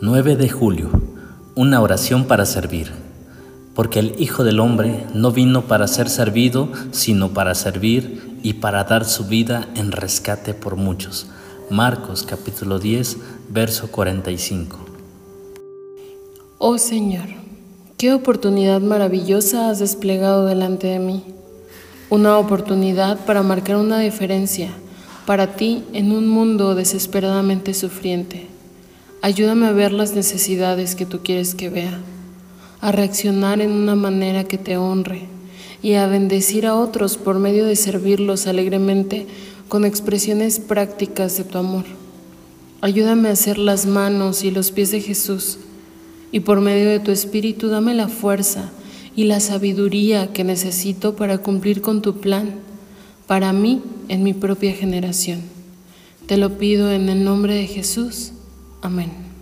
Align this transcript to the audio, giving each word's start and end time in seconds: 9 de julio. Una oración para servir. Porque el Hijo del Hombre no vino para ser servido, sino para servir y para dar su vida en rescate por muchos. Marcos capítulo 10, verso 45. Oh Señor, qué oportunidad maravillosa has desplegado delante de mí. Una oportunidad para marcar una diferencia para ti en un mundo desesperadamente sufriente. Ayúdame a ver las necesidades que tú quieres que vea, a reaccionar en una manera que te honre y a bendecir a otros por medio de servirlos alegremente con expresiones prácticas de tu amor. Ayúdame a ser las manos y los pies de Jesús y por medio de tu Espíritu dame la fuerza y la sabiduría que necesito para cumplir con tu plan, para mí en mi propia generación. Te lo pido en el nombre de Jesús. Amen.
9 0.00 0.36
de 0.36 0.48
julio. 0.48 0.90
Una 1.56 1.80
oración 1.80 2.26
para 2.26 2.46
servir. 2.46 2.92
Porque 3.74 3.98
el 3.98 4.14
Hijo 4.20 4.44
del 4.44 4.60
Hombre 4.60 5.04
no 5.12 5.32
vino 5.32 5.62
para 5.62 5.88
ser 5.88 6.08
servido, 6.08 6.68
sino 6.92 7.30
para 7.30 7.56
servir 7.56 8.38
y 8.44 8.54
para 8.54 8.84
dar 8.84 9.04
su 9.04 9.24
vida 9.24 9.66
en 9.74 9.90
rescate 9.90 10.54
por 10.54 10.76
muchos. 10.76 11.26
Marcos 11.68 12.22
capítulo 12.22 12.78
10, 12.78 13.16
verso 13.48 13.90
45. 13.90 14.78
Oh 16.58 16.78
Señor, 16.78 17.26
qué 17.96 18.12
oportunidad 18.12 18.80
maravillosa 18.80 19.68
has 19.68 19.80
desplegado 19.80 20.46
delante 20.46 20.86
de 20.86 21.00
mí. 21.00 21.24
Una 22.08 22.38
oportunidad 22.38 23.18
para 23.26 23.42
marcar 23.42 23.74
una 23.74 23.98
diferencia 23.98 24.70
para 25.26 25.56
ti 25.56 25.82
en 25.92 26.12
un 26.12 26.28
mundo 26.28 26.76
desesperadamente 26.76 27.74
sufriente. 27.74 28.57
Ayúdame 29.20 29.66
a 29.66 29.72
ver 29.72 29.92
las 29.92 30.14
necesidades 30.14 30.94
que 30.94 31.04
tú 31.04 31.20
quieres 31.24 31.56
que 31.56 31.70
vea, 31.70 32.00
a 32.80 32.92
reaccionar 32.92 33.60
en 33.60 33.72
una 33.72 33.96
manera 33.96 34.44
que 34.44 34.58
te 34.58 34.76
honre 34.76 35.22
y 35.82 35.94
a 35.94 36.06
bendecir 36.06 36.66
a 36.66 36.76
otros 36.76 37.16
por 37.16 37.38
medio 37.38 37.66
de 37.66 37.74
servirlos 37.74 38.46
alegremente 38.46 39.26
con 39.68 39.84
expresiones 39.84 40.60
prácticas 40.60 41.36
de 41.36 41.44
tu 41.44 41.58
amor. 41.58 41.84
Ayúdame 42.80 43.28
a 43.28 43.34
ser 43.36 43.58
las 43.58 43.86
manos 43.86 44.44
y 44.44 44.52
los 44.52 44.70
pies 44.70 44.92
de 44.92 45.00
Jesús 45.00 45.58
y 46.30 46.40
por 46.40 46.60
medio 46.60 46.88
de 46.88 47.00
tu 47.00 47.10
Espíritu 47.10 47.68
dame 47.68 47.94
la 47.94 48.06
fuerza 48.06 48.70
y 49.16 49.24
la 49.24 49.40
sabiduría 49.40 50.32
que 50.32 50.44
necesito 50.44 51.16
para 51.16 51.38
cumplir 51.38 51.80
con 51.80 52.02
tu 52.02 52.20
plan, 52.20 52.54
para 53.26 53.52
mí 53.52 53.82
en 54.08 54.22
mi 54.22 54.32
propia 54.32 54.72
generación. 54.72 55.40
Te 56.26 56.36
lo 56.36 56.56
pido 56.56 56.92
en 56.92 57.08
el 57.08 57.24
nombre 57.24 57.54
de 57.54 57.66
Jesús. 57.66 58.32
Amen. 58.82 59.37